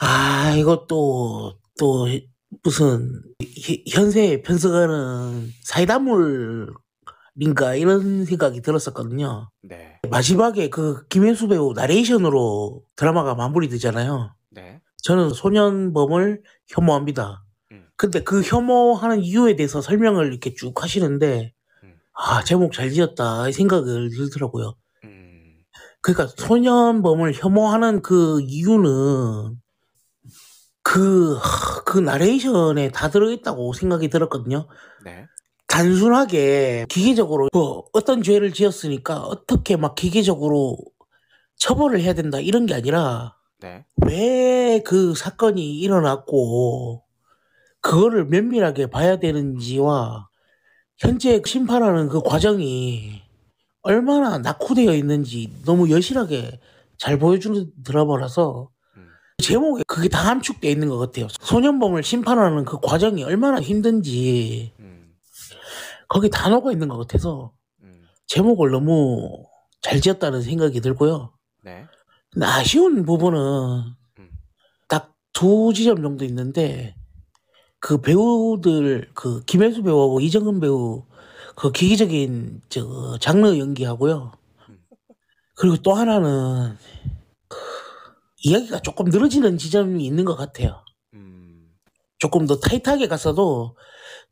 [0.00, 2.06] 아 이것도 또
[2.62, 6.74] 무슨 히- 현세 편성하는 사이다물인가
[7.76, 9.50] 이런 생각이 들었었거든요.
[9.62, 14.34] 네, 마지막에 그 김혜수 배우 나레이션으로 드라마가 마무리되잖아요.
[14.50, 14.80] 네.
[15.02, 17.44] 저는 소년범을 혐오합니다.
[17.72, 17.86] 음.
[17.96, 21.55] 근데 그 혐오하는 이유에 대해서 설명을 이렇게 쭉 하시는데 음.
[22.16, 24.74] 아 제목 잘 지었다 이 생각을 들더라고요.
[25.04, 25.58] 음,
[26.00, 29.56] 그러니까 소년범을 혐오하는 그 이유는
[30.82, 34.68] 그, 하, 그 나레이션에 다 들어있다고 생각이 들었거든요.
[35.04, 35.26] 네.
[35.66, 40.78] 단순하게 기계적으로 뭐 어떤 죄를 지었으니까 어떻게 막 기계적으로
[41.56, 43.84] 처벌을 해야 된다 이런 게 아니라 네.
[44.06, 47.02] 왜 그 사건이 일어났고
[47.80, 50.28] 그거를 면밀하게 봐야 되는지와
[50.98, 53.22] 현재 심판하는 그 과정이
[53.82, 56.58] 얼마나 낙후되어 있는지 너무 여실하게
[56.98, 59.08] 잘 보여주는 드라마라서 음.
[59.42, 61.28] 제목에 그게 다 함축돼 있는 것 같아요.
[61.40, 65.14] 소년범을 심판하는 그 과정이 얼마나 힘든지 음,
[66.08, 69.44] 거기 다 녹아 있는 것 같아서 음, 제목을 너무
[69.82, 71.32] 잘 지었다는 생각이 들고요.
[71.62, 71.86] 네.
[72.40, 73.38] 아쉬운 부분은
[74.18, 74.30] 음.
[74.88, 76.95] 딱두 지점 정도 있는데
[77.80, 81.04] 그 배우들 그 김혜수 배우하고 이정은 배우
[81.54, 84.32] 그 기기적인 저 장르 연기하고요.
[84.68, 84.78] 음.
[85.54, 86.76] 그리고 또 하나는
[87.48, 87.58] 그
[88.42, 90.84] 이야기가 조금 늘어지는 지점이 있는 것 같아요.
[91.14, 91.72] 음,
[92.18, 93.76] 조금 더 타이트하게 갔어도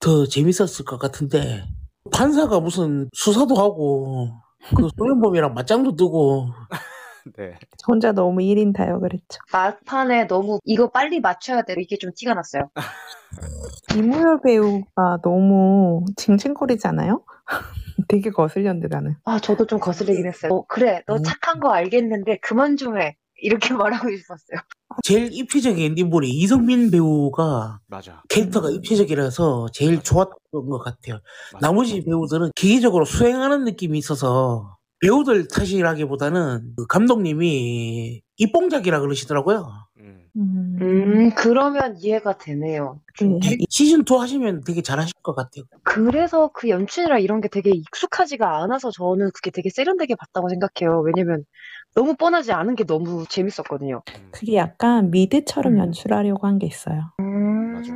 [0.00, 1.64] 더 재밌었을 것 같은데
[2.12, 4.30] 판사가 무슨 수사도 하고
[4.76, 6.50] 그 소년범이랑 맞짱도 뜨고
[7.36, 7.54] 네.
[7.86, 9.38] 혼자 너무 1인 다역을 했죠.
[9.52, 11.74] 막판에 너무 이거 빨리 맞춰야 돼.
[11.78, 12.70] 이게 좀 티가 났어요.
[13.96, 17.24] 이무열 배우가 너무 징징거리잖아요?
[18.08, 19.16] 되게 거슬렸는데 나는.
[19.24, 20.52] 아, 저도 좀 거슬리긴 했어요.
[20.52, 21.22] 어, 그래, 너 음.
[21.22, 23.16] 착한 거 알겠는데 그만 좀 해.
[23.40, 24.60] 이렇게 말하고 싶었어요.
[25.02, 28.22] 제일 입체적인 인물이 이성민 배우가 맞아.
[28.28, 28.74] 캐릭터가 음.
[28.74, 31.20] 입체적이라서 제일 좋았던 것 같아요.
[31.52, 31.66] 맞아.
[31.66, 34.73] 나머지 배우들은 기계적으로 수행하는 느낌이 있어서
[35.08, 39.66] 배우들 탓이라기보다는 그 감독님이 입봉작이라 그러시더라고요.
[40.00, 43.00] 음, 음, 음, 그러면 이해가 되네요.
[43.20, 43.38] 네.
[43.68, 45.64] 시즌 2 하시면 되게 잘하실 것 같아요.
[45.82, 51.00] 그래서 그 연출이라 이런 게 되게 익숙하지가 않아서 저는 그게 되게 세련되게 봤다고 생각해요.
[51.02, 51.44] 왜냐면
[51.94, 54.02] 너무 뻔하지 않은 게 너무 재밌었거든요.
[54.08, 55.78] 음, 그게 약간 미드처럼 음.
[55.80, 57.12] 연출하려고 한 게 있어요.
[57.18, 57.92] 맞아.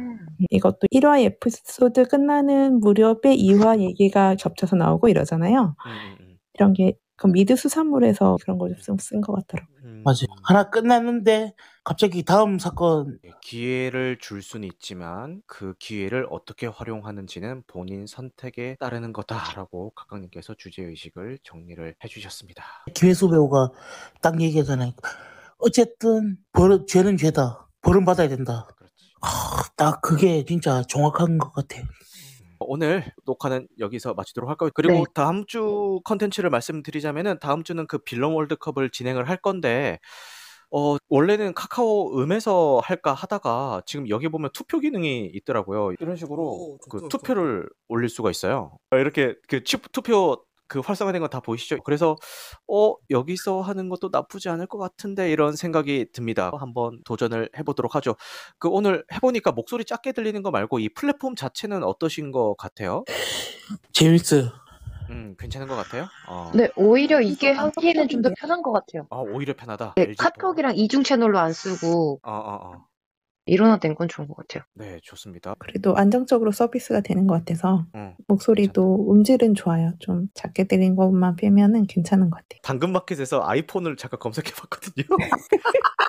[0.51, 5.75] 이것도 1화 에피소드 끝나는 무렵에 2화 얘기가 겹쳐서 나오고 이러잖아요.
[5.87, 6.28] 음, 음, 음.
[6.59, 9.79] 이런 게그 미드 수산물에서 그런 걸 좀 쓴 것 같더라고요.
[9.85, 10.27] 음, 맞아요.
[10.45, 18.07] 하나 끝났는데 갑자기 다음 사건 예, 기회를 줄 수는 있지만 그 기회를 어떻게 활용하는지는 본인
[18.07, 22.65] 선택에 따르는 거다라고 각각님께서 주제 의식을 정리를 해주셨습니다.
[22.95, 23.71] 김혜수 배우가
[24.21, 24.93] 딱 얘기하잖아요.
[25.59, 27.69] 어쨌든 벌 죄는 죄다.
[27.83, 28.69] 벌은 받아야 된다.
[28.77, 28.95] 그렇지.
[29.23, 31.85] 아, 딱 그게 진짜 정확한 것 같아요.
[32.61, 34.71] 오늘 녹화는 여기서 마치도록 할까요?
[34.75, 35.05] 그리고 네.
[35.15, 39.99] 다음 주 컨텐츠를 말씀드리자면은 다음 주는 그 빌런 월드컵을 진행을 할 건데
[40.71, 45.93] 어 원래는 카카오 음에서 할까 하다가 지금 여기 보면 투표 기능이 있더라고요.
[45.99, 48.77] 이런 식으로 오, 그 좋다, 투표를 올릴 수가 있어요.
[48.93, 51.79] 이렇게 그 치- 투표 그 활성화된 거다 보이시죠?
[51.83, 52.17] 그래서
[52.69, 56.53] 어 여기서 하는 것도 나쁘지 않을 것 같은데 이런 생각이 듭니다.
[56.59, 58.15] 한번 도전을 해보도록 하죠.
[58.59, 63.05] 그 오늘 해보니까 목소리 작게 들리는 거 말고 이 플랫폼 자체는 어떠신 것 같아요?
[63.93, 64.51] 재밌어요.
[65.11, 66.07] 음 괜찮은 것 같아요?
[66.29, 66.53] 어.
[66.55, 68.35] 네, 오히려 이게 좀 하기에는 좀더 안정적인데요?
[68.39, 69.07] 편한 것 같아요.
[69.11, 69.95] 아 오히려 편하다.
[69.97, 70.17] 네, LG.
[70.19, 72.88] 카톡이랑 이중 채널로 안 쓰고 어, 어, 어.
[73.49, 74.65] 일원화된 건 좋은 것 같아요.
[74.75, 75.55] 네, 좋습니다.
[75.59, 78.15] 그래도 안정적으로 서비스가 되는 것 같아서 응.
[78.27, 79.93] 목소리도 음질은 좋아요.
[79.99, 82.61] 좀 작게 들린 것만 빼면은 괜찮은 것 같아요.
[82.63, 85.05] 당근마켓에서 아이폰을 잠깐 검색해봤거든요.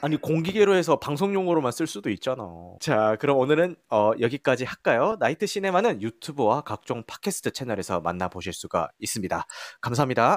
[0.00, 2.44] 아니 공기계로 해서 방송용으로만 쓸 수도 있잖아.
[2.80, 5.16] 자, 그럼 오늘은 어, 여기까지 할까요?
[5.18, 9.44] 나이트 시네마는 유튜브와 각종 팟캐스트 채널에서 만나보실 수가 있습니다.
[9.80, 10.36] 감사합니다.